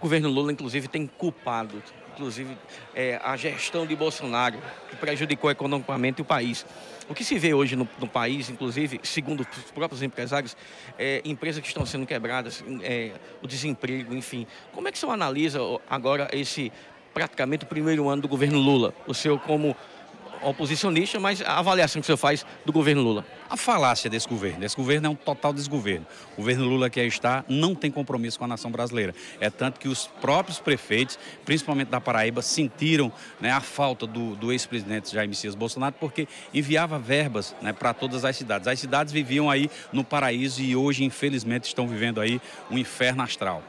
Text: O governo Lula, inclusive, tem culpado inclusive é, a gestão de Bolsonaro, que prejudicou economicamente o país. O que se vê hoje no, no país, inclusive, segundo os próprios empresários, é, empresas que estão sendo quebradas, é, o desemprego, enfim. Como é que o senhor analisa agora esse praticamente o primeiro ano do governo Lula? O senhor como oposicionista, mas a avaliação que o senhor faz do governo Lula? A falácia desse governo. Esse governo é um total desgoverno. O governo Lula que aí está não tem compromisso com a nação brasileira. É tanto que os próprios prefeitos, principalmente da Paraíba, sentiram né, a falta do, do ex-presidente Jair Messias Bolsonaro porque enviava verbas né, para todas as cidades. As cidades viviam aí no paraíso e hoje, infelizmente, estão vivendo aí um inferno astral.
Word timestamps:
O 0.00 0.04
governo 0.04 0.30
Lula, 0.30 0.50
inclusive, 0.50 0.88
tem 0.88 1.06
culpado 1.06 1.82
inclusive 2.20 2.56
é, 2.94 3.18
a 3.22 3.34
gestão 3.36 3.86
de 3.86 3.96
Bolsonaro, 3.96 4.58
que 4.90 4.96
prejudicou 4.96 5.50
economicamente 5.50 6.20
o 6.20 6.24
país. 6.24 6.66
O 7.08 7.14
que 7.14 7.24
se 7.24 7.38
vê 7.38 7.54
hoje 7.54 7.74
no, 7.74 7.88
no 7.98 8.06
país, 8.06 8.50
inclusive, 8.50 9.00
segundo 9.02 9.40
os 9.40 9.70
próprios 9.72 10.02
empresários, 10.02 10.56
é, 10.98 11.22
empresas 11.24 11.62
que 11.62 11.66
estão 11.66 11.86
sendo 11.86 12.06
quebradas, 12.06 12.62
é, 12.82 13.12
o 13.42 13.46
desemprego, 13.46 14.14
enfim. 14.14 14.46
Como 14.72 14.86
é 14.86 14.92
que 14.92 14.98
o 14.98 15.00
senhor 15.00 15.12
analisa 15.12 15.60
agora 15.88 16.28
esse 16.32 16.70
praticamente 17.14 17.64
o 17.64 17.66
primeiro 17.66 18.08
ano 18.08 18.22
do 18.22 18.28
governo 18.28 18.58
Lula? 18.58 18.94
O 19.06 19.14
senhor 19.14 19.40
como 19.40 19.74
oposicionista, 20.42 21.18
mas 21.18 21.40
a 21.42 21.58
avaliação 21.58 22.00
que 22.00 22.04
o 22.04 22.06
senhor 22.06 22.16
faz 22.16 22.44
do 22.64 22.72
governo 22.72 23.02
Lula? 23.02 23.24
A 23.48 23.56
falácia 23.56 24.08
desse 24.08 24.28
governo. 24.28 24.64
Esse 24.64 24.76
governo 24.76 25.06
é 25.08 25.10
um 25.10 25.14
total 25.14 25.52
desgoverno. 25.52 26.06
O 26.34 26.36
governo 26.36 26.64
Lula 26.64 26.88
que 26.88 27.00
aí 27.00 27.08
está 27.08 27.44
não 27.48 27.74
tem 27.74 27.90
compromisso 27.90 28.38
com 28.38 28.44
a 28.44 28.48
nação 28.48 28.70
brasileira. 28.70 29.14
É 29.40 29.50
tanto 29.50 29.80
que 29.80 29.88
os 29.88 30.06
próprios 30.20 30.58
prefeitos, 30.58 31.18
principalmente 31.44 31.88
da 31.88 32.00
Paraíba, 32.00 32.42
sentiram 32.42 33.12
né, 33.40 33.50
a 33.50 33.60
falta 33.60 34.06
do, 34.06 34.36
do 34.36 34.52
ex-presidente 34.52 35.12
Jair 35.12 35.28
Messias 35.28 35.54
Bolsonaro 35.54 35.94
porque 35.98 36.28
enviava 36.54 36.98
verbas 36.98 37.54
né, 37.60 37.72
para 37.72 37.92
todas 37.92 38.24
as 38.24 38.36
cidades. 38.36 38.68
As 38.68 38.78
cidades 38.78 39.12
viviam 39.12 39.50
aí 39.50 39.70
no 39.92 40.04
paraíso 40.04 40.62
e 40.62 40.76
hoje, 40.76 41.04
infelizmente, 41.04 41.64
estão 41.64 41.88
vivendo 41.88 42.20
aí 42.20 42.40
um 42.70 42.78
inferno 42.78 43.22
astral. 43.22 43.62